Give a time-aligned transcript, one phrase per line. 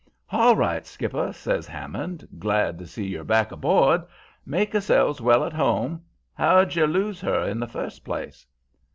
[0.25, 4.01] "'Hall right, skipper,' says Hammond; 'glad to see yer back haboard.
[4.47, 6.01] Make yerselves well at 'ome.
[6.39, 8.47] 'Ow d' yer lose er in the first place?'